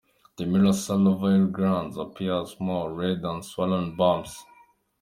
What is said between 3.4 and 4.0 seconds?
swollen